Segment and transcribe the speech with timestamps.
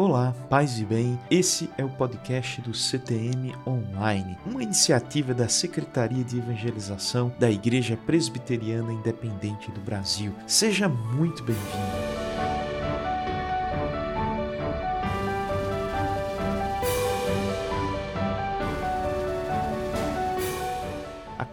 [0.00, 1.20] Olá, paz e bem.
[1.30, 7.98] Esse é o podcast do CTM Online, uma iniciativa da Secretaria de Evangelização da Igreja
[8.06, 10.32] Presbiteriana Independente do Brasil.
[10.46, 11.99] Seja muito bem-vindo.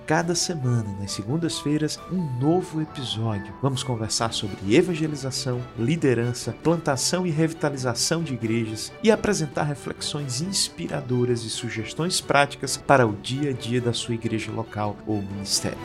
[0.07, 3.53] Cada semana, nas segundas-feiras, um novo episódio.
[3.61, 11.49] Vamos conversar sobre evangelização, liderança, plantação e revitalização de igrejas e apresentar reflexões inspiradoras e
[11.49, 15.77] sugestões práticas para o dia a dia da sua igreja local ou ministério.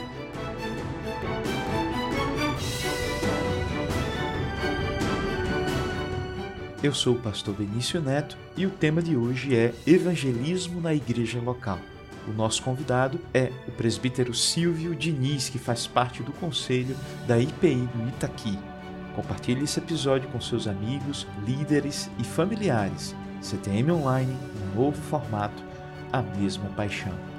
[6.80, 11.40] Eu sou o pastor Benício Neto e o tema de hoje é Evangelismo na Igreja
[11.40, 11.78] Local.
[12.28, 17.88] O nosso convidado é o presbítero Silvio Diniz, que faz parte do conselho da IPI
[17.94, 18.58] do Itaqui.
[19.14, 23.14] Compartilhe esse episódio com seus amigos, líderes e familiares.
[23.40, 25.62] CTM Online, um novo formato,
[26.12, 27.31] a mesma paixão.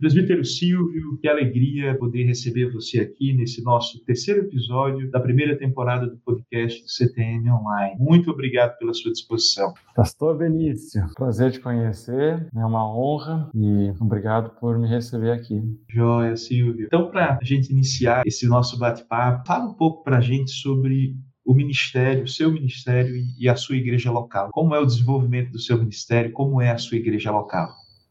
[0.00, 6.06] Presbítero Silvio, que alegria poder receber você aqui nesse nosso terceiro episódio da primeira temporada
[6.06, 7.96] do podcast do CTN Online.
[7.98, 9.74] Muito obrigado pela sua disposição.
[9.94, 15.60] Pastor Benício, prazer te conhecer, é uma honra e obrigado por me receber aqui.
[15.90, 16.86] Joia, Silvio.
[16.86, 21.14] Então, para a gente iniciar esse nosso bate-papo, fala um pouco para a gente sobre
[21.44, 24.48] o ministério, o seu ministério e a sua igreja local.
[24.50, 26.32] Como é o desenvolvimento do seu ministério?
[26.32, 27.68] Como é a sua igreja local?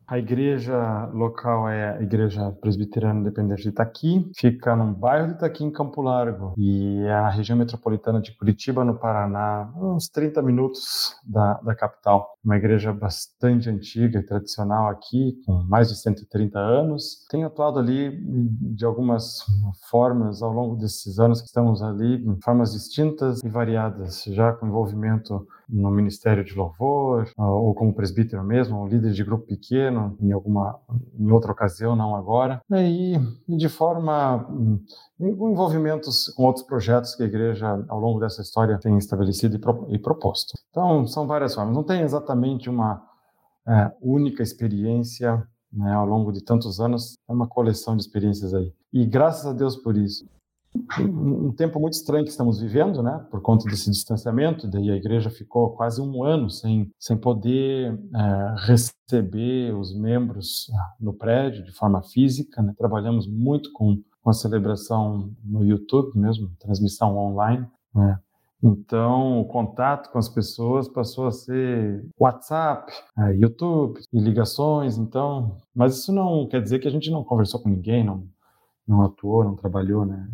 [0.10, 5.64] A igreja local é a Igreja Presbiteriana Independente de Itaqui, fica no bairro de Itaqui,
[5.64, 11.16] em Campo Largo, e é na região metropolitana de Curitiba, no Paraná, uns 30 minutos
[11.24, 12.28] da, da capital.
[12.44, 17.28] Uma igreja bastante antiga e tradicional aqui, com mais de 130 anos.
[17.30, 19.44] Tenho atuado ali de algumas
[19.92, 24.66] formas ao longo desses anos que estamos ali, em formas distintas e variadas, já com
[24.66, 30.32] envolvimento no Ministério de Louvor, ou como presbítero mesmo, ou líder de grupo pequeno, em
[30.32, 30.80] alguma
[31.18, 32.62] em outra ocasião, não agora.
[32.72, 34.48] E, de forma
[35.20, 39.86] envolvimentos com outros projetos que a igreja ao longo dessa história tem estabelecido e, pro,
[39.90, 40.54] e proposto.
[40.70, 41.76] Então, são várias formas.
[41.76, 43.02] Não tem exatamente uma
[43.68, 48.74] é, única experiência né, ao longo de tantos anos, é uma coleção de experiências aí.
[48.92, 50.26] E graças a Deus por isso
[51.00, 55.30] um tempo muito estranho que estamos vivendo, né, por conta desse distanciamento, daí a igreja
[55.30, 61.72] ficou quase um ano sem, sem poder é, receber os membros ah, no prédio de
[61.72, 68.20] forma física, né, trabalhamos muito com, com a celebração no YouTube mesmo, transmissão online, né,
[68.62, 74.98] então, o contato com as pessoas passou a ser WhatsApp, é, YouTube e ligações.
[74.98, 78.28] Então, mas isso não quer dizer que a gente não conversou com ninguém, não
[78.90, 80.28] não atuou, não trabalhou, né?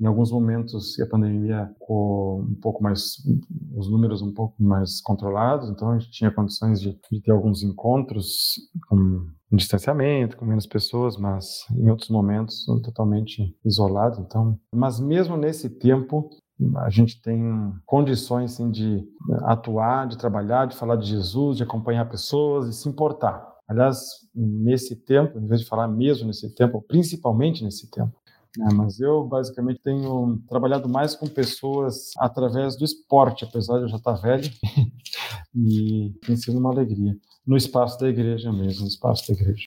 [0.00, 3.14] Em alguns momentos a pandemia ficou um pouco mais,
[3.76, 7.62] os números um pouco mais controlados, então a gente tinha condições de, de ter alguns
[7.62, 8.54] encontros
[8.88, 14.20] com distanciamento, com menos pessoas, mas em outros momentos totalmente isolado.
[14.20, 16.28] Então, mas mesmo nesse tempo
[16.78, 19.04] a gente tem condições assim, de
[19.42, 23.53] atuar, de trabalhar, de falar de Jesus, de acompanhar pessoas e se importar.
[23.66, 23.98] Aliás,
[24.34, 28.12] nesse tempo, em vez de falar mesmo nesse tempo, principalmente nesse tempo,
[28.56, 33.88] né, mas eu basicamente tenho trabalhado mais com pessoas através do esporte, apesar de eu
[33.88, 34.50] já estar velho,
[35.54, 37.16] e tem sido uma alegria.
[37.46, 39.66] No espaço da igreja mesmo, no espaço da igreja.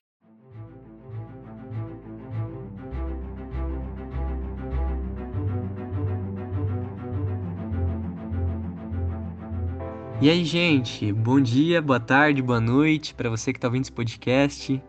[10.20, 13.92] E aí, gente, bom dia, boa tarde, boa noite para você que está ouvindo esse
[13.92, 14.82] podcast.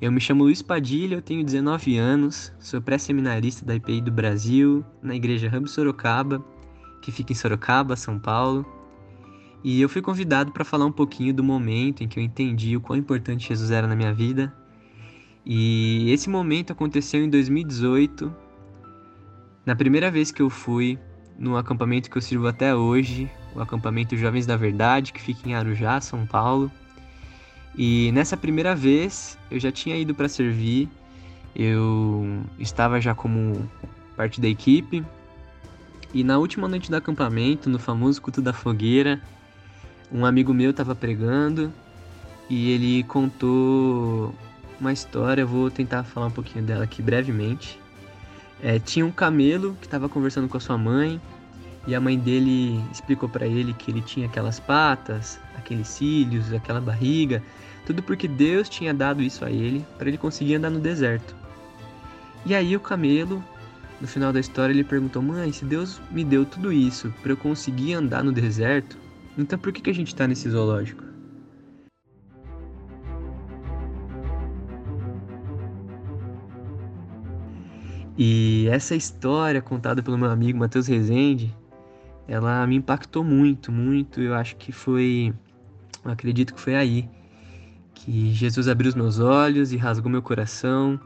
[0.00, 4.84] Eu me chamo Luiz Padilha, eu tenho 19 anos, sou pré-seminarista da IPI do Brasil,
[5.02, 6.44] na Igreja Hub Sorocaba,
[7.00, 8.64] que fica em Sorocaba, São Paulo.
[9.64, 12.80] E eu fui convidado para falar um pouquinho do momento em que eu entendi o
[12.80, 14.54] quão importante Jesus era na minha vida.
[15.44, 18.32] E esse momento aconteceu em 2018,
[19.66, 21.00] na primeira vez que eu fui
[21.36, 25.54] no acampamento que eu sirvo até hoje, o acampamento Jovens da Verdade, que fica em
[25.54, 26.70] Arujá, São Paulo.
[27.76, 30.88] E nessa primeira vez eu já tinha ido para servir,
[31.54, 33.68] eu estava já como
[34.16, 35.04] parte da equipe.
[36.12, 39.20] E na última noite do acampamento, no famoso culto da fogueira,
[40.10, 41.72] um amigo meu estava pregando
[42.50, 44.34] e ele contou
[44.78, 47.80] uma história, eu vou tentar falar um pouquinho dela aqui brevemente.
[48.62, 51.20] É, tinha um camelo que estava conversando com a sua mãe
[51.86, 56.80] e a mãe dele explicou para ele que ele tinha aquelas patas, aqueles cílios, aquela
[56.80, 57.42] barriga,
[57.84, 61.34] tudo porque Deus tinha dado isso a ele para ele conseguir andar no deserto.
[62.46, 63.42] E aí o camelo,
[64.00, 67.36] no final da história, ele perguntou: "Mãe, se Deus me deu tudo isso para eu
[67.36, 68.96] conseguir andar no deserto,
[69.36, 71.02] então por que que a gente está nesse zoológico?"
[78.16, 81.54] E essa história contada pelo meu amigo Matheus Rezende,
[82.26, 84.20] ela me impactou muito, muito.
[84.20, 85.32] Eu acho que foi,
[86.04, 87.08] acredito que foi aí
[87.94, 90.98] que Jesus abriu os meus olhos e rasgou meu coração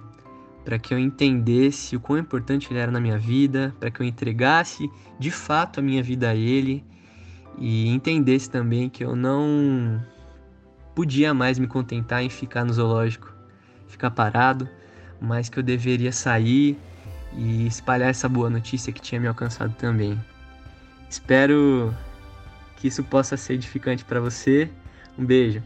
[0.65, 4.07] para que eu entendesse o quão importante ele era na minha vida, para que eu
[4.07, 6.85] entregasse de fato a minha vida a ele
[7.59, 10.03] e entendesse também que eu não
[10.95, 13.33] podia mais me contentar em ficar no zoológico,
[13.87, 14.69] ficar parado,
[15.21, 16.77] mas que eu deveria sair
[17.37, 20.19] e espalhar essa boa notícia que tinha me alcançado também.
[21.09, 21.95] Espero
[22.77, 24.71] que isso possa ser edificante para você.
[25.19, 25.63] Um beijo.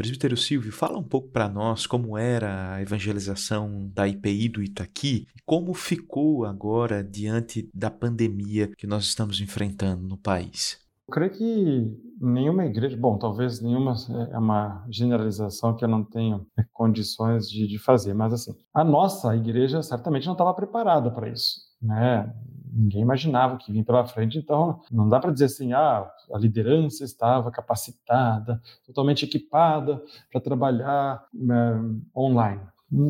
[0.00, 5.26] Presbítero Silvio, fala um pouco para nós como era a evangelização da IPI do Itaqui
[5.36, 10.89] e como ficou agora diante da pandemia que nós estamos enfrentando no país.
[11.10, 13.94] Creio que nenhuma igreja, bom, talvez nenhuma
[14.30, 18.84] é uma generalização que eu não tenho é, condições de, de fazer, mas assim, a
[18.84, 22.32] nossa igreja certamente não estava preparada para isso, né?
[22.72, 27.04] ninguém imaginava que vinha pela frente, então não dá para dizer assim, ah, a liderança
[27.04, 31.80] estava capacitada, totalmente equipada para trabalhar né,
[32.16, 32.62] online.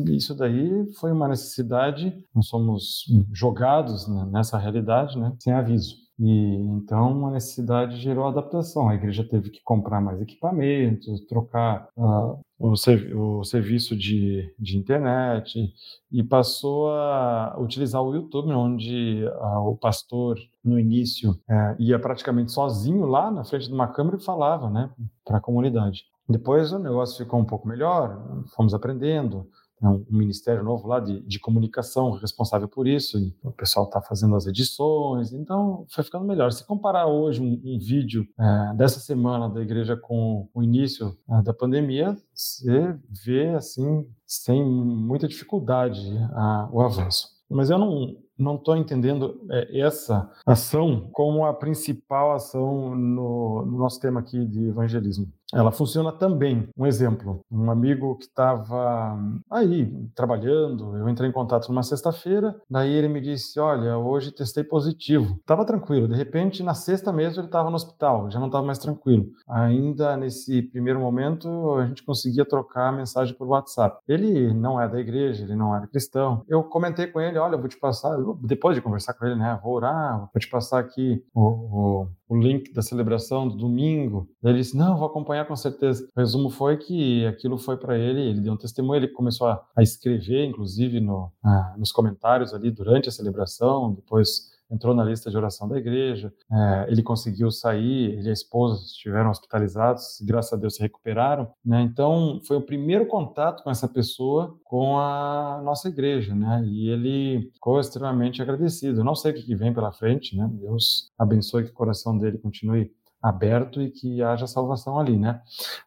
[0.09, 5.95] Isso daí foi uma necessidade, não somos jogados nessa realidade, né, sem aviso.
[6.19, 8.89] E então a necessidade gerou adaptação.
[8.89, 14.77] A igreja teve que comprar mais equipamentos, trocar uh, o, serv o, serviço de, de
[14.77, 15.73] internet
[16.11, 22.51] e passou a utilizar o YouTube, onde uh, o pastor no início uh, ia praticamente
[22.51, 24.91] sozinho lá na frente de uma câmera e falava, né,
[25.25, 26.03] para a comunidade.
[26.29, 29.47] Depois o negócio ficou um pouco melhor, fomos aprendendo,
[29.89, 34.35] um ministério novo lá de, de comunicação responsável por isso, e o pessoal está fazendo
[34.35, 36.51] as edições, então foi ficando melhor.
[36.51, 41.41] Se comparar hoje um, um vídeo é, dessa semana da igreja com o início é,
[41.41, 42.95] da pandemia, você
[43.25, 46.01] vê assim, sem muita dificuldade
[46.33, 47.41] a, o avanço.
[47.49, 53.77] Mas eu não, não estou entendendo é, essa ação como a principal ação no, no,
[53.77, 55.31] nosso tema aqui de evangelismo.
[55.53, 56.67] Ela funciona também.
[56.77, 59.17] Um exemplo: um amigo que estava
[59.49, 64.63] aí trabalhando, eu entrei em contato numa sexta-feira, daí ele me disse: Olha, hoje testei
[64.63, 65.35] positivo.
[65.39, 68.79] Estava tranquilo, de repente, na sexta mesmo, ele estava no hospital, já não estava mais
[68.79, 69.25] tranquilo.
[69.47, 73.97] Ainda nesse primeiro momento, a gente conseguia trocar a mensagem por WhatsApp.
[74.07, 76.43] Ele não é da igreja, ele não era cristão.
[76.47, 79.59] Eu comentei com ele: Olha, vou te passar, depois de conversar com ele, né?
[79.63, 84.29] Vou orar, vou te passar aqui o, o, o link da celebração do domingo.
[84.41, 86.07] Ele disse: Não, vou acompanhar com certeza.
[86.15, 89.61] O resumo foi que aquilo foi para ele, ele deu um testemunho, ele começou a,
[89.75, 95.29] a escrever, inclusive, no, ah, nos comentários ali durante a celebração, depois entrou na lista
[95.29, 100.53] de oração da igreja, é, ele conseguiu sair, ele e a esposa estiveram hospitalizados, graças
[100.53, 101.81] a Deus se recuperaram, né?
[101.81, 106.63] Então foi o primeiro contato com essa pessoa com a nossa igreja, né?
[106.65, 109.03] E ele ficou extremamente agradecido.
[109.03, 110.49] Não sei o que vem pela frente, né?
[110.53, 115.41] Deus abençoe que o coração dele continue aberto e que haja salvação ali, né?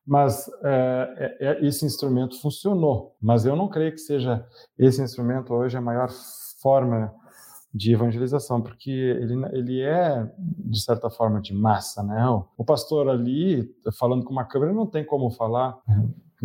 [0.07, 4.47] Mas é, é, é esse instrumento funcionou, mas eu não creio que seja
[4.79, 6.11] esse instrumento hoje a maior
[6.63, 7.13] forma
[7.75, 12.25] de evangelização, porque ele, ele é, de certa forma, de massa, né?
[12.57, 15.77] O, pastor ali, falando com uma câmera, não tem como falar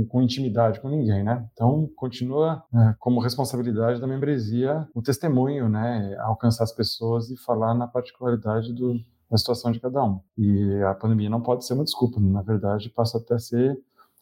[0.07, 1.47] com, intimidade com ninguém, né?
[1.53, 6.15] Então, continua é, como responsabilidade da membresia o testemunho, né?
[6.21, 8.95] Alcançar as pessoas e falar na particularidade do,
[9.29, 10.19] da situação de cada um.
[10.35, 13.79] E a pandemia não pode ser uma desculpa, na verdade, passa até a ser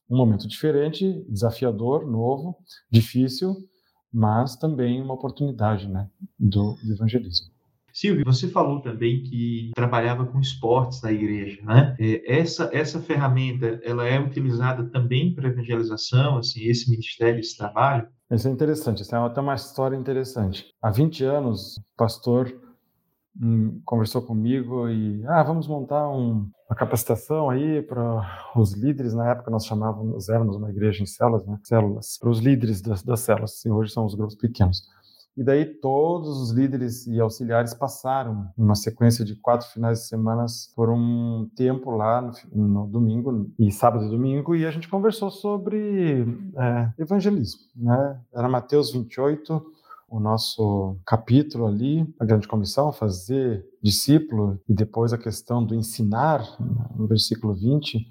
[0.10, 2.58] um momento diferente, desafiador, novo,
[2.92, 3.56] difícil,
[4.14, 6.08] mas também uma oportunidade né,
[6.40, 7.48] do, do evangelismo.
[7.94, 11.96] Silvio, você falou também que trabalhava com esportes na igreja, né?
[12.00, 18.08] É, essa essa ferramenta, ela é utilizada também para evangelização, assim, esse ministério, esse trabalho?
[18.30, 20.68] Isso é interessante, isso é até uma história interessante.
[20.80, 22.54] Há 20 anos, o pastor
[23.42, 29.31] hum, conversou comigo e, ah, vamos montar um, uma capacitação aí para os líderes, na
[29.31, 31.57] época nós chamávamos, éramos uma igreja em células, né?
[31.63, 34.81] Células, para os líderes das, das células, assim, hoje são os grupos pequenos.
[35.38, 40.45] E daí todos os líderes e auxiliares passaram uma sequência de quatro finais de semana
[40.75, 45.29] por um tempo lá no, no domingo e sábado e domingo e a gente conversou
[45.29, 46.25] sobre
[46.57, 48.19] é, evangelismo, né?
[48.33, 49.63] Era Mateus 28,
[50.08, 56.48] o nosso capítulo ali, a grande comissão, fazer discípulo e depois a questão do ensinar
[56.96, 58.08] no versículo 20.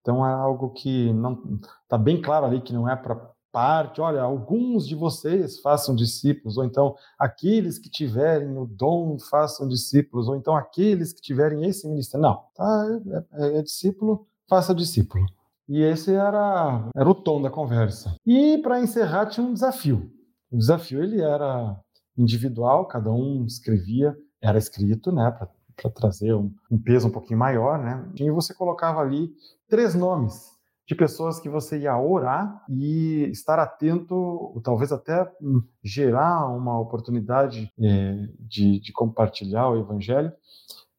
[0.00, 4.20] Então é algo que não está bem claro ali que não é para parte, olha,
[4.20, 10.36] alguns de vocês façam discípulos, ou então aqueles que tiverem o dom façam discípulos, ou
[10.36, 12.20] então aqueles que tiverem esse ministério.
[12.20, 12.86] Não, tá,
[13.32, 15.24] é, é, é discípulo, faça discípulo.
[15.66, 18.14] E esse era, era o tom da conversa.
[18.26, 20.12] E para encerrar tinha um desafio.
[20.50, 21.78] O desafio ele era
[22.16, 27.78] individual, cada um escrevia, era escrito, né, para trazer um, um peso um pouquinho maior,
[27.78, 28.08] né?
[28.18, 29.30] E você colocava ali
[29.68, 36.48] três nomes de pessoas que você ia orar e estar atento, talvez até hum, gerar
[36.48, 40.32] uma oportunidade é, de, de, compartilhar o evangelho,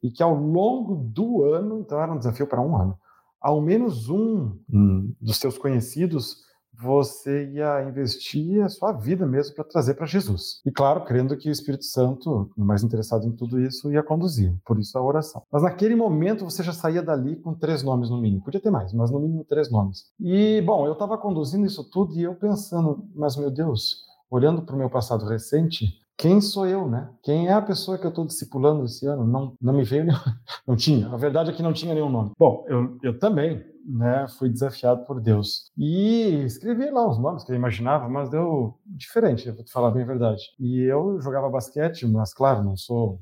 [0.03, 2.99] e que ao longo do ano, então era um desafio para um ano,
[3.39, 6.45] ao menos um hum, dos seus conhecidos
[6.79, 10.61] você ia investir a sua vida mesmo para trazer para Jesus.
[10.65, 14.53] E claro, crendo que o Espírito Santo, mais interessado em tudo isso, ia conduzir.
[14.65, 15.41] Por isso a oração.
[15.51, 18.43] Mas naquele momento você já saía dali com três nomes no mínimo.
[18.43, 20.05] Podia ter mais, mas no mínimo três nomes.
[20.19, 24.75] E, bom, eu estava conduzindo isso tudo e eu pensando, mas meu Deus, olhando para
[24.75, 27.09] o meu passado recente, quem sou eu, né?
[27.21, 29.25] Quem é a pessoa que eu estou discipulando esse ano?
[29.25, 30.17] Não, não me veio, nenhum,
[30.67, 31.07] não tinha.
[31.09, 32.31] A verdade é que não tinha nenhum nome.
[32.37, 35.71] Bom, eu, eu também né, fui desafiado por Deus.
[35.77, 40.03] E escrevi lá os nomes que eu imaginava, mas deu diferente, vou te falar bem
[40.03, 40.41] a verdade.
[40.59, 43.21] E eu jogava basquete, mas claro, não sou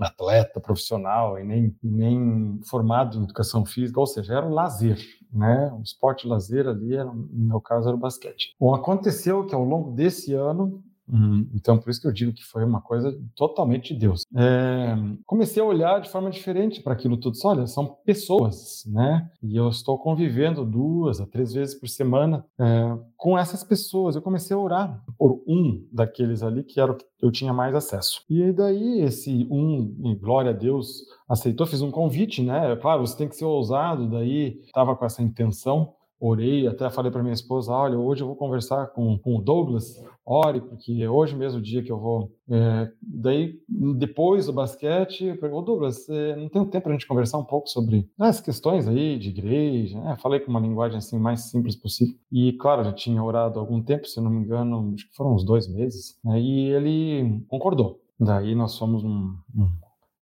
[0.00, 4.98] atleta profissional e nem, nem formado em educação física, ou seja, era um lazer,
[5.32, 5.70] né?
[5.72, 8.54] Um esporte lazer ali, era, no meu caso, era o basquete.
[8.58, 11.46] Bom, aconteceu que ao longo desse ano Uhum.
[11.54, 14.24] Então, por isso que eu digo que foi uma coisa totalmente de Deus.
[14.34, 17.36] É, comecei a olhar de forma diferente para aquilo tudo.
[17.44, 19.30] Olha, são pessoas, né?
[19.42, 24.16] E eu estou convivendo duas a três vezes por semana é, com essas pessoas.
[24.16, 27.74] Eu comecei a orar por um daqueles ali que era o que eu tinha mais
[27.74, 28.22] acesso.
[28.30, 32.74] E daí, esse um, glória a Deus, aceitou, fiz um convite, né?
[32.76, 35.92] Claro, você tem que ser ousado, daí estava com essa intenção
[36.22, 40.00] orei, até falei para minha esposa, olha, hoje eu vou conversar com, com o Douglas,
[40.24, 42.32] ore, porque é hoje mesmo o dia que eu vou.
[42.48, 43.58] É, daí,
[43.96, 47.68] depois do basquete, eu ô Douglas, não tem tempo para a gente conversar um pouco
[47.68, 50.16] sobre as questões aí de igreja, né?
[50.20, 52.14] Falei com uma linguagem assim mais simples possível.
[52.30, 55.44] E, claro, já tinha orado algum tempo, se não me engano, acho que foram uns
[55.44, 56.40] dois meses, né?
[56.40, 58.00] e ele concordou.
[58.18, 59.68] Daí nós fomos um, um,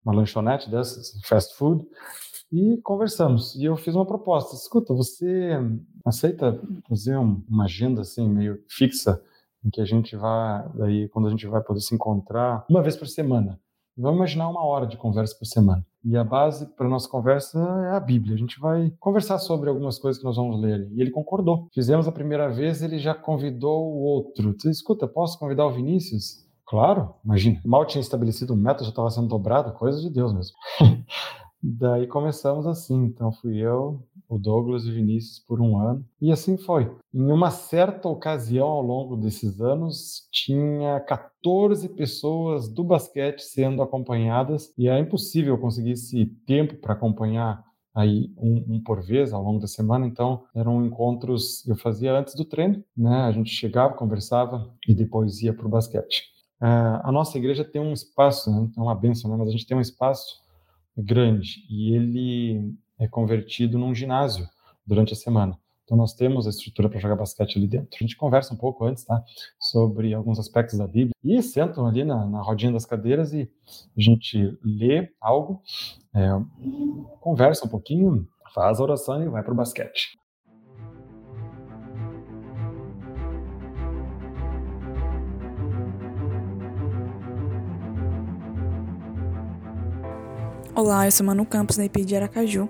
[0.04, 1.86] uma lanchonete dessas, fast food,
[2.52, 3.54] e conversamos.
[3.54, 4.56] E eu fiz uma proposta.
[4.56, 5.50] Escuta, você
[6.04, 9.22] aceita fazer uma agenda assim meio fixa
[9.64, 12.96] em que a gente vai, daí quando a gente vai poder se encontrar uma vez
[12.96, 13.58] por semana.
[13.96, 15.84] Vamos imaginar uma hora de conversa por semana.
[16.02, 17.58] E a base para nossa conversa
[17.92, 18.34] é a Bíblia.
[18.34, 20.88] A gente vai conversar sobre algumas coisas que nós vamos ler.
[20.92, 21.68] E ele concordou.
[21.74, 24.54] Fizemos a primeira vez, ele já convidou o outro.
[24.54, 26.46] Disse, escuta, posso convidar o Vinícius?
[26.64, 27.60] Claro, imagina.
[27.64, 30.56] Mal tinha estabelecido o método, já estava sendo dobrado, coisa de Deus mesmo.
[31.62, 33.04] Daí começamos assim.
[33.04, 36.04] Então fui eu, o Douglas e o Vinícius por um ano.
[36.20, 36.90] E assim foi.
[37.12, 44.72] Em uma certa ocasião ao longo desses anos, tinha 14 pessoas do basquete sendo acompanhadas
[44.78, 49.58] e é impossível conseguir esse tempo para acompanhar aí um, um, por vez ao longo
[49.58, 50.06] da semana.
[50.06, 53.22] Então eram encontros eu fazia antes do treino, né?
[53.22, 56.30] A gente chegava, conversava e depois ia para o basquete.
[56.62, 58.70] Uh, a nossa igreja tem um espaço, né?
[58.76, 59.36] é uma benção, né?
[59.36, 60.40] mas a gente tem um espaço
[60.96, 64.46] grande e ele é convertido num ginásio
[64.86, 65.58] durante a semana.
[65.84, 67.88] Então nós temos a estrutura para jogar basquete ali dentro.
[67.92, 69.24] A gente conversa um pouco antes, tá?
[69.58, 74.00] Sobre alguns aspectos da Bíblia e sentam ali na, na rodinha das cadeiras e a
[74.00, 75.60] gente lê algo,
[76.14, 76.28] é,
[77.20, 80.16] conversa um pouquinho, faz a oração e vai para o basquete.
[90.82, 92.66] Olá, eu sou Manu Campos, da IP de Aracaju,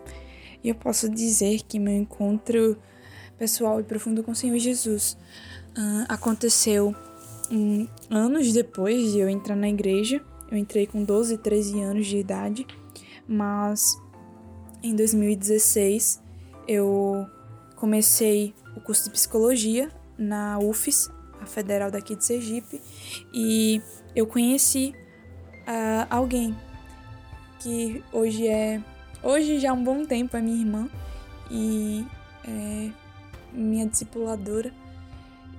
[0.65, 2.77] e eu posso dizer que meu encontro
[3.39, 5.17] pessoal e profundo com o Senhor Jesus
[5.79, 6.93] uh, aconteceu
[7.53, 10.21] um, anos depois de eu entrar na igreja.
[10.51, 12.67] Eu entrei com 12, 13 anos de idade,
[13.29, 13.97] mas
[14.83, 16.21] em 2016
[16.67, 17.25] eu
[17.77, 19.89] comecei o curso de psicologia
[20.19, 21.09] na UFES,
[21.41, 22.83] a federal daqui de Sergipe,
[23.33, 23.81] e
[24.17, 24.97] eu conheci
[25.61, 26.57] uh, alguém
[27.61, 28.83] que hoje é
[29.23, 30.89] hoje já há um bom tempo é minha irmã
[31.51, 32.05] e
[32.45, 32.91] é
[33.53, 34.73] minha discipuladora.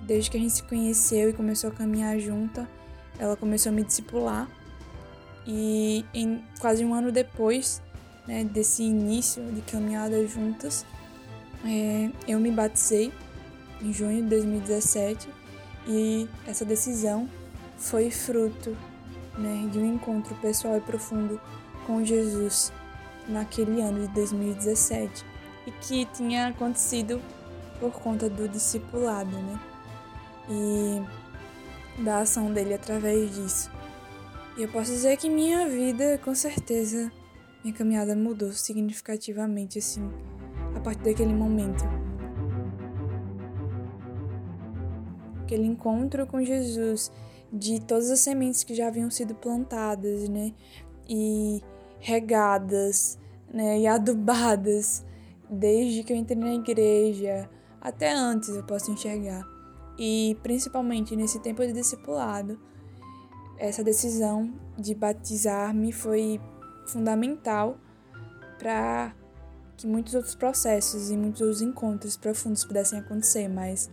[0.04, 2.68] Desde que a gente se conheceu e começou a caminhar junta,
[3.20, 4.50] ela começou a me discipular.
[5.46, 7.82] E em quase um ano depois
[8.28, 10.86] né, desse início de caminhada juntas,
[11.64, 13.14] é, eu me batizei
[13.82, 15.30] em junho de 2017
[15.88, 17.30] e essa decisão
[17.78, 18.76] foi fruto
[19.38, 21.40] né, de um encontro pessoal e profundo
[21.86, 22.72] com Jesus
[23.28, 25.26] naquele ano de 2017
[25.68, 27.22] e que tinha acontecido
[27.80, 29.60] por conta do discipulado, né?
[30.50, 33.72] E da ação dele através disso.
[34.58, 37.12] E eu posso dizer que minha vida, com certeza,
[37.64, 40.10] minha caminhada mudou significativamente assim,
[40.76, 41.84] a partir daquele momento.
[45.44, 47.12] Aquele encontro com Jesus,
[47.52, 50.54] de todas as sementes que já haviam sido plantadas, né?
[51.14, 51.62] E
[52.00, 53.20] regadas,
[53.54, 53.80] né?
[53.82, 55.04] E adubadas
[55.50, 57.50] desde que eu entrei na igreja,
[57.82, 59.46] até antes eu posso enxergar.
[60.00, 62.58] E principalmente nesse tempo de discipulado,
[63.58, 66.40] essa decisão de batizar-me foi
[66.88, 67.78] fundamental
[68.58, 69.14] para
[69.76, 73.92] que muitos outros processos e muitos outros encontros profundos pudessem acontecer, mas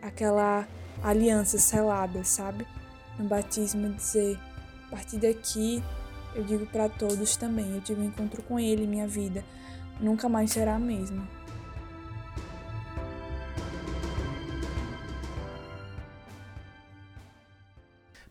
[0.00, 0.68] aquela
[1.02, 2.66] aliança selada, sabe?
[3.18, 4.38] No batismo dizer,
[4.86, 5.82] a partir daqui
[6.36, 9.42] eu digo para todos também, eu tive um encontro com ele em minha vida,
[9.98, 11.26] nunca mais será a mesma.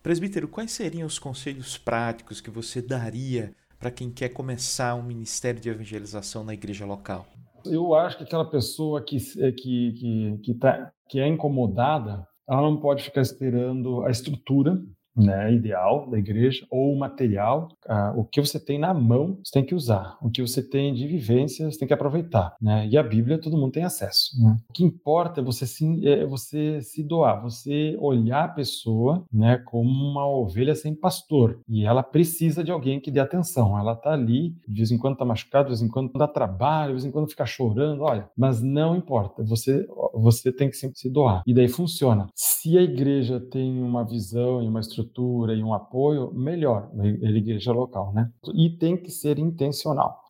[0.04, 5.60] Presbítero, quais seriam os conselhos práticos que você daria para quem quer começar um ministério
[5.60, 7.26] de evangelização na igreja local?
[7.66, 12.78] Eu acho que aquela pessoa que, que, que, que, tá, que é incomodada, ela não
[12.78, 14.80] pode ficar esperando a estrutura
[15.16, 19.66] né, ideal da igreja, ou material, ah, o que você tem na mão, você tem
[19.66, 20.18] que usar.
[20.22, 22.56] O que você tem de vivência, você tem que aproveitar.
[22.62, 22.88] Né?
[22.88, 24.32] E a Bíblia, todo mundo tem acesso.
[24.42, 24.58] Né?
[24.70, 29.58] O que importa é você se, é você se doar, você olhar a pessoa né,
[29.66, 31.60] como uma ovelha sem pastor.
[31.68, 33.78] E ela precisa de alguém que dê atenção.
[33.78, 36.88] Ela está ali, de vez em quando está machucada, de vez em quando dá trabalho,
[36.88, 38.30] de vez em quando fica chorando, olha.
[38.38, 41.44] Mas não importa, você, você tem que sempre se doar.
[41.46, 42.28] E daí funciona.
[42.36, 47.06] Se a igreja tem uma visão e uma estrutura estrutura e um apoio, melhor a
[47.06, 48.30] igreja local, né?
[48.54, 50.22] E tem que ser intencional.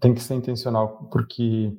[0.00, 1.76] Tem que ser intencional porque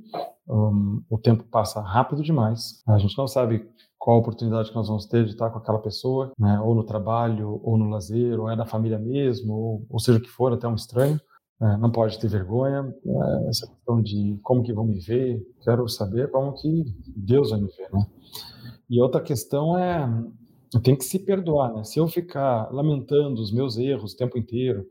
[0.48, 2.84] um, o tempo passa rápido demais.
[2.88, 5.80] A gente não sabe qual a oportunidade que nós vamos ter de estar com aquela
[5.80, 6.60] pessoa, né?
[6.60, 10.22] Ou no trabalho, ou no lazer, ou é da família mesmo, ou, ou seja o
[10.22, 11.20] que for, até um estranho.
[11.62, 12.94] É, não pode ter vergonha.
[13.06, 16.84] É, essa questão de como que vão me ver, quero saber como que
[17.16, 18.06] Deus vai me ver, né?
[18.90, 20.06] E outra questão é
[20.82, 21.84] tem que se perdoar, né?
[21.84, 24.86] Se eu ficar lamentando os meus erros o tempo inteiro,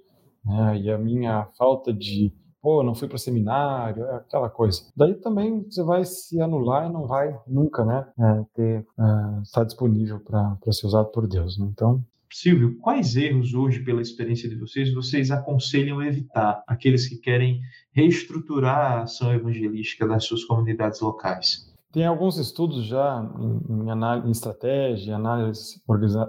[0.45, 4.83] né, e a minha falta de, pô, não fui para seminário, é aquela coisa.
[4.97, 9.65] Daí também você vai se anular e não vai nunca, né, é, ter, é, estar
[9.65, 11.69] disponível para ser usado por Deus, né?
[11.73, 17.61] Então, Silvio, quais erros hoje, pela experiência de vocês, vocês aconselham evitar aqueles que querem
[17.93, 21.72] reestruturar a ação evangelística das suas comunidades locais?
[21.93, 25.81] Tem alguns estudos já em, em, análise, em estratégia, análise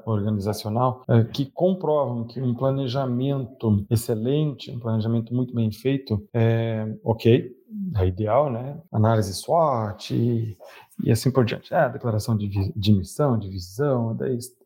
[0.05, 7.49] organizacional, é, que comprovam que um planejamento excelente, um planejamento muito bem feito, é ok,
[7.95, 8.77] é ideal, né?
[8.91, 10.57] Análise SWOT e,
[11.03, 11.73] e assim por diante.
[11.73, 14.17] É, declaração de, de missão, de visão,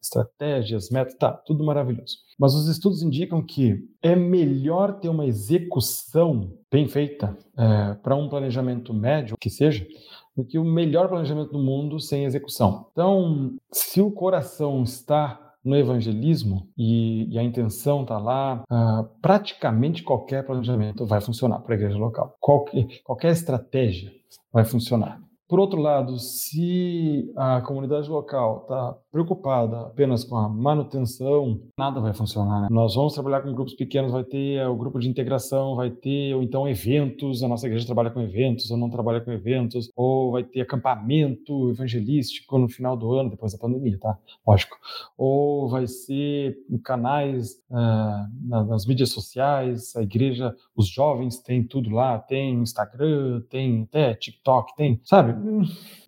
[0.01, 2.17] estratégias, métodos, tá, tudo maravilhoso.
[2.38, 8.29] Mas os estudos indicam que é melhor ter uma execução bem feita é, para um
[8.29, 9.86] planejamento médio, que seja,
[10.38, 12.88] do que o melhor planejamento do mundo sem execução.
[12.91, 20.04] Então, se o coração está no evangelismo e, e a intenção está lá, uh, praticamente
[20.04, 22.36] qualquer planejamento vai funcionar para a igreja local.
[22.39, 24.12] Qualquer, qualquer estratégia
[24.54, 25.19] vai funcionar.
[25.47, 32.13] Por outro lado, se a comunidade local está preocupada apenas com a manutenção, nada vai
[32.13, 32.63] funcionar.
[32.63, 32.67] Né?
[32.69, 36.43] Nós vamos trabalhar com grupos pequenos, vai ter o grupo de integração, vai ter ou
[36.43, 40.43] então eventos, a nossa igreja trabalha com eventos ou não trabalha com eventos, ou vai
[40.43, 44.17] ter acampamento evangelístico no final do ano, depois da pandemia, tá?
[44.45, 44.77] Lógico.
[45.17, 52.19] Ou vai ser canais uh, nas mídias sociais, a igreja, os jovens têm tudo lá,
[52.19, 55.37] tem Instagram, tem até TikTok, tem, sabe?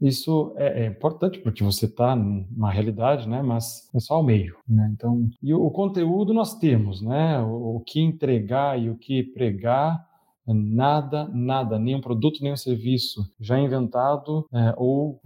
[0.01, 3.41] Isso é, é importante porque você está numa realidade, né?
[3.41, 4.89] Mas é só o meio, né?
[4.93, 7.39] Então, e o, o conteúdo nós temos, né?
[7.41, 10.07] O, o, que entregar e o que pregar
[10.47, 15.19] nada, nada, nenhum produto, nenhum serviço já inventado é, ou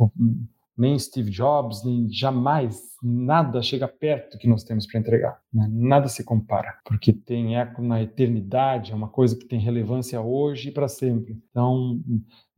[0.78, 5.40] nem Steve Jobs, nem jamais nada chega perto que nós temos para entregar.
[5.54, 5.68] Né?
[5.72, 10.70] Nada se compara, porque tem eco na eternidade, é uma coisa que tem relevância hoje
[10.70, 11.38] e para sempre.
[11.50, 12.00] Então,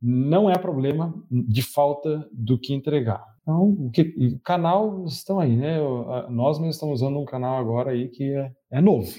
[0.00, 3.24] não é problema de falta do que entregar.
[3.42, 5.78] Então, o, que, canal estão aí, né?
[6.30, 9.10] Nós mesmo estamos usando um canal agora aí que é, é novo.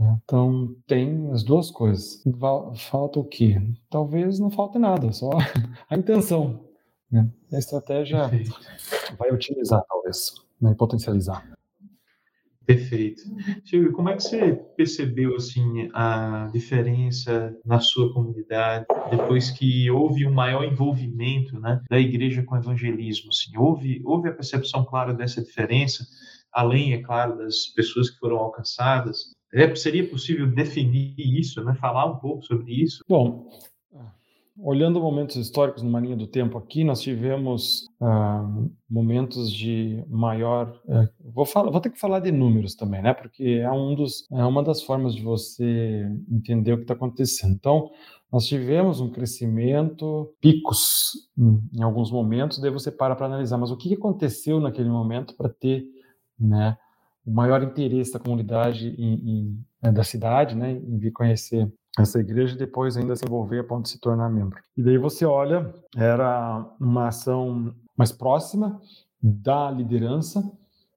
[0.00, 2.22] Então, tem as duas coisas.
[2.76, 3.60] Falta o quê?
[3.90, 5.30] Talvez não falte nada, só
[5.90, 6.67] a intenção.
[7.10, 7.28] Né?
[7.52, 8.60] A estratégia Perfeito.
[9.18, 10.72] vai otimizar, talvez, né?
[10.72, 11.58] e potencializar.
[12.68, 13.22] Perfeito.
[13.64, 20.26] Silvio, como é que você percebeu assim a diferença na sua comunidade depois que houve
[20.26, 23.30] um maior envolvimento né, da igreja com o evangelismo?
[23.30, 26.04] Assim, houve, houve a percepção clara dessa diferença,
[26.52, 29.32] além, é claro, das pessoas que foram alcançadas?
[29.54, 33.02] É, seria possível definir isso, né, falar um pouco sobre isso?
[33.08, 33.48] Bom,
[34.60, 40.80] Olhando momentos históricos numa linha do tempo aqui, nós tivemos uh, momentos de maior.
[40.84, 43.14] Uh, vou, falar, vou ter que falar de números também, né?
[43.14, 47.54] Porque é, um dos, é uma das formas de você entender o que está acontecendo.
[47.54, 47.90] Então,
[48.32, 53.70] nós tivemos um crescimento, picos em, em alguns momentos, daí você para para analisar, mas
[53.70, 55.84] o que aconteceu naquele momento para ter
[56.38, 56.76] né,
[57.24, 62.18] o maior interesse da comunidade em, em, né, da cidade, né, em vir conhecer essa
[62.20, 64.60] igreja e depois ainda se envolver a ponto de se tornar membro.
[64.76, 68.80] E daí você olha, era uma ação mais próxima
[69.22, 70.52] da liderança,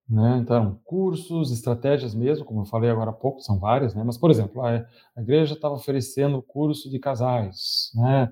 [0.07, 0.37] né?
[0.37, 4.03] Então, cursos, estratégias mesmo, como eu falei agora há pouco, são várias, né?
[4.03, 4.85] Mas, por exemplo, a,
[5.17, 8.31] igreja estava oferecendo curso de casais, né?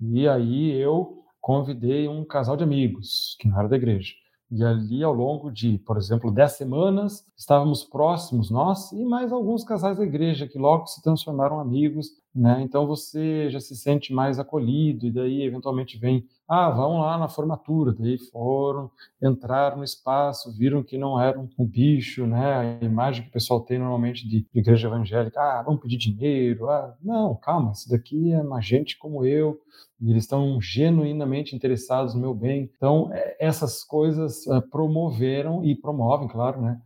[0.00, 4.14] E aí eu convidei um casal de amigos, que não era da igreja.
[4.54, 9.64] E ali, ao longo de, por exemplo, dez semanas, estávamos próximos, nós e mais alguns
[9.64, 12.62] casais da igreja, que logo se transformaram amigos, né?
[12.62, 17.28] Então você já se sente mais acolhido, e daí eventualmente vem, ah, vão lá na
[17.28, 17.92] formatura.
[17.92, 18.90] Daí foram,
[19.22, 22.80] entraram no espaço, viram que não era um bicho, né?
[22.80, 26.96] A imagem que o pessoal tem normalmente de igreja evangélica, ah, vamos pedir dinheiro, ah,
[27.02, 29.60] não, calma, isso daqui é uma gente como eu,
[30.00, 32.70] e eles estão genuinamente interessados no meu bem.
[32.76, 36.80] Então, é, essas coisas uh, promoveram e promovem, claro, né,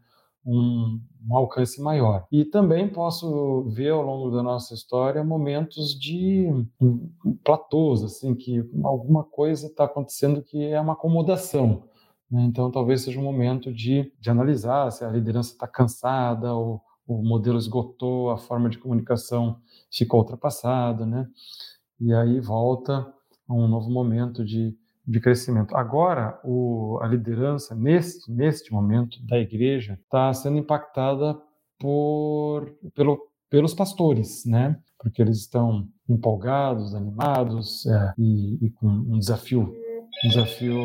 [0.46, 2.24] um, um, alcance maior.
[2.30, 6.46] E também posso ver ao longo da nossa história momentos de
[6.80, 11.82] um, platôs, assim, que alguma coisa está acontecendo que é uma acomodação.
[12.30, 12.44] Né?
[12.44, 17.22] Então, talvez seja um momento de, de analisar se a liderança está cansada ou o
[17.22, 21.28] modelo esgotou, a forma de comunicação ficou ultrapassada, né?
[22.00, 23.12] e aí volta
[23.48, 25.76] a um novo momento de, de crescimento.
[25.76, 31.38] Agora, o, a liderança, neste, neste momento da igreja, está sendo impactada
[31.78, 34.76] por, pelo, pelos pastores, né?
[34.98, 39.72] Porque eles estão empolgados, animados é, e, e, com um desafio,
[40.24, 40.76] um desafio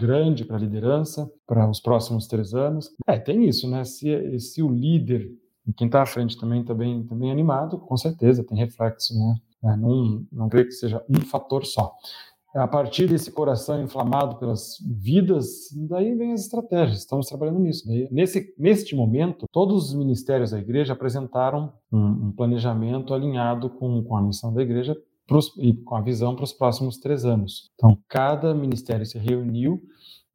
[0.00, 2.90] grande para a liderança para os próximos três anos.
[3.06, 3.84] É, tem isso, né?
[3.84, 5.30] Se, se o líder,
[5.76, 9.36] quem está à frente também está bem, tá bem animado, com certeza tem reflexo, né?
[9.64, 11.92] É, não, não creio que seja um fator só.
[12.56, 17.00] A partir desse coração inflamado pelas vidas, daí vem as estratégias.
[17.00, 17.86] Estamos trabalhando nisso.
[17.86, 24.02] Daí, nesse, neste momento, todos os ministérios da igreja apresentaram um, um planejamento alinhado com,
[24.02, 27.70] com a missão da igreja pros, e com a visão para os próximos três anos.
[27.74, 29.82] Então, cada ministério se reuniu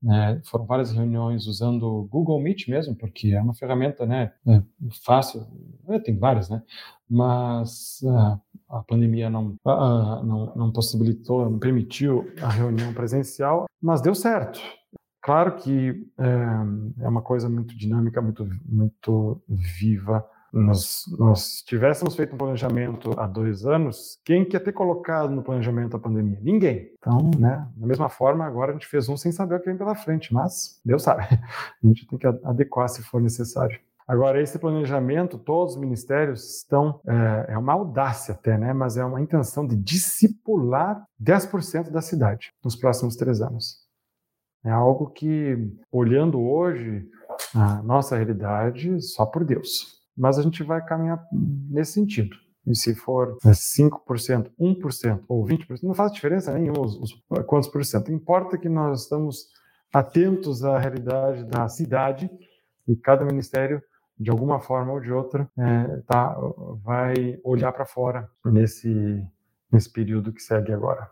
[0.02, 4.64] né, foram várias reuniões usando o Google Meet mesmo, porque é uma ferramenta né, é
[5.06, 5.46] fácil,
[5.90, 6.64] é, tem várias, né?
[7.08, 8.40] mas uh,
[8.72, 14.60] a pandemia não, uh, não, não possibilitou, não permitiu a reunião presencial, mas deu certo.
[15.22, 22.36] Claro que é, é uma coisa muito dinâmica, muito, muito viva, nós, nós tivéssemos feito
[22.36, 26.40] um planejamento há dois anos, quem quer ter colocado no planejamento a pandemia?
[26.42, 26.92] Ninguém.
[26.98, 29.78] Então, né, da mesma forma, agora a gente fez um sem saber o que vem
[29.78, 31.24] pela frente, mas Deus sabe.
[31.82, 33.80] A gente tem que adequar se for necessário.
[34.12, 38.74] Agora, esse planejamento, todos os ministérios estão, é, é, uma audácia até, né?
[38.74, 43.78] mas é uma intenção de discipular 10% da cidade nos próximos três anos.
[44.66, 45.58] É algo que,
[45.92, 47.08] olhando hoje
[47.56, 52.36] a nossa realidade, só por Deus mas a gente vai caminhar nesse sentido.
[52.68, 57.84] E se for 5%, 1% ou 20%, não faz diferença nenhuma os, os, quantos por
[57.84, 58.12] cento.
[58.12, 59.48] Importa que nós estamos
[59.92, 62.30] atentos à realidade da cidade
[62.88, 63.82] e cada ministério,
[64.22, 66.38] de alguma forma ou de outra, é, tá,
[66.84, 69.26] vai olhar para fora nesse,
[69.72, 71.10] nesse período que segue agora.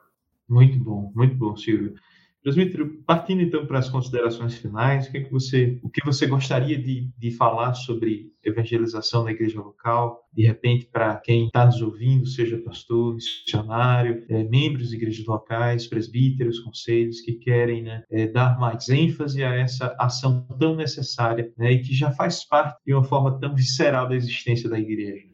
[0.48, 1.96] Muito bom, muito bom, Silvio.
[2.42, 6.26] Presbítero, partindo então para as considerações finais, o que, é que você, o que você
[6.26, 10.24] gostaria de, de falar sobre evangelização na igreja local?
[10.34, 15.86] De repente, para quem está nos ouvindo, seja pastor, missionário, é, membros de igrejas locais,
[15.86, 21.74] presbíteros, conselhos, que querem né, é, dar mais ênfase a essa ação tão necessária né,
[21.74, 25.29] e que já faz parte de uma forma tão visceral da existência da igreja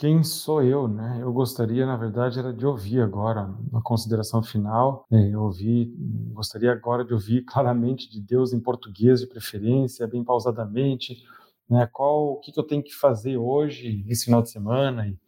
[0.00, 1.18] quem sou eu, né?
[1.20, 5.28] Eu gostaria, na verdade, era de ouvir agora, na consideração final, né?
[5.30, 5.94] eu ouvi,
[6.32, 11.22] gostaria agora de ouvir claramente de Deus em português de preferência, bem pausadamente,
[11.68, 11.86] né?
[11.92, 15.18] Qual, o que, que eu tenho que fazer hoje, esse final de semana e,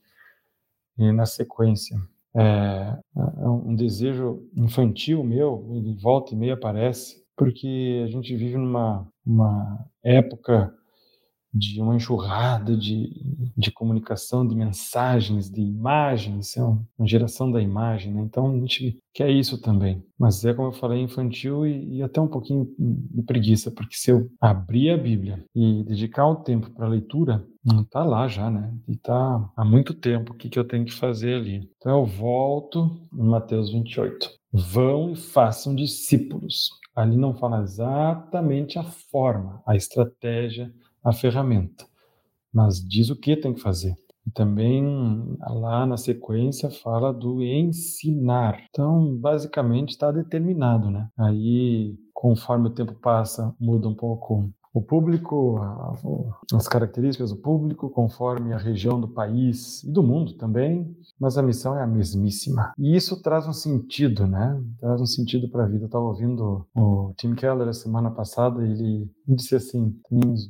[0.96, 1.94] e na sequência.
[2.35, 2.98] É,
[3.42, 9.06] é um desejo infantil meu, ele volta e meia aparece, porque a gente vive numa
[9.22, 10.74] uma época
[11.52, 13.10] de uma enxurrada de,
[13.56, 18.22] de comunicação, de mensagens, de imagens, é uma geração da imagem, né?
[18.22, 20.02] Então a gente quer isso também.
[20.18, 24.10] Mas é como eu falei, infantil e, e até um pouquinho de preguiça, porque se
[24.10, 28.74] eu abrir a Bíblia e dedicar um tempo para leitura, não está lá já, né?
[28.88, 30.32] E está há muito tempo.
[30.32, 31.70] O que, que eu tenho que fazer ali?
[31.76, 34.30] Então eu volto em Mateus 28.
[34.52, 36.70] Vão e façam discípulos.
[36.94, 40.72] Ali não fala exatamente a forma, a estratégia,
[41.04, 41.86] a ferramenta,
[42.52, 43.96] mas diz o que tem que fazer.
[44.26, 48.64] E também lá na sequência fala do ensinar.
[48.70, 51.08] Então, basicamente está determinado, né?
[51.18, 55.61] Aí, conforme o tempo passa, muda um pouco o público,
[56.54, 61.42] as características do público, conforme a região do país e do mundo também, mas a
[61.42, 62.72] missão é a mesmíssima.
[62.78, 64.58] E isso traz um sentido, né?
[64.80, 65.85] Traz um sentido para a vida.
[65.85, 69.94] Eu estava ouvindo o Tim Keller a semana passada, ele disse assim: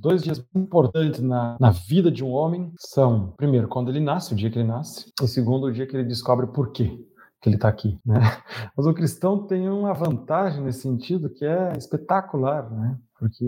[0.00, 4.36] dois dias importantes na, na vida de um homem são, primeiro, quando ele nasce, o
[4.36, 6.96] dia que ele nasce, e segundo, o dia que ele descobre por quê
[7.42, 8.20] que ele está aqui, né?
[8.76, 12.96] Mas o cristão tem uma vantagem nesse sentido que é espetacular, né?
[13.22, 13.44] Porque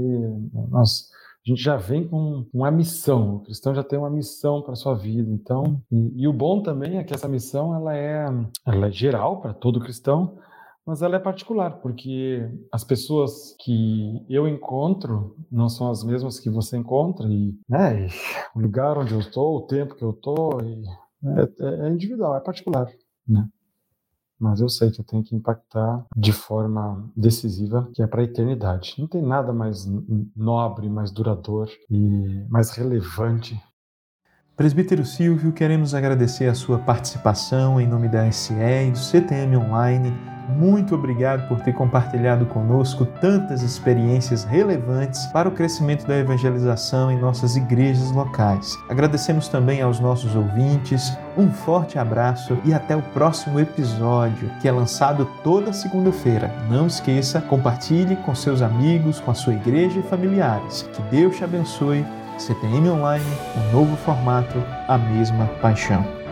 [0.70, 1.08] nós
[1.46, 4.94] a gente já vem com uma missão, o cristão já tem uma missão para sua
[4.94, 5.30] vida.
[5.30, 8.24] Então, e, e, o bom também é que essa missão ela é,
[8.66, 10.38] ela é geral para todo cristão,
[10.86, 16.48] mas ela é particular, porque as pessoas que eu encontro não são as mesmas que
[16.48, 18.08] você encontra e, né, e
[18.56, 22.86] o lugar onde eu estou, o tempo que eu estou, é, é individual, é particular,
[23.28, 23.46] né?
[24.44, 28.24] Mas eu sei que eu tenho que impactar de forma decisiva, que é para a
[28.24, 28.94] eternidade.
[28.98, 29.88] Não tem nada mais
[30.36, 33.58] nobre, mais duradouro e mais relevante.
[34.54, 40.33] Presbítero Silvio, queremos agradecer a sua participação em nome da SE e do CTM Online
[40.48, 47.18] muito obrigado por ter compartilhado conosco tantas experiências relevantes para o crescimento da evangelização em
[47.18, 48.76] nossas igrejas locais.
[48.88, 54.72] Agradecemos também aos nossos ouvintes, um forte abraço e até o próximo episódio, que é
[54.72, 56.52] lançado toda segunda-feira.
[56.70, 60.88] Não esqueça, compartilhe com seus amigos, com a sua igreja e familiares.
[60.92, 62.04] Que Deus te abençoe.
[62.38, 63.24] CTM Online,
[63.56, 66.23] um novo formato, a mesma paixão.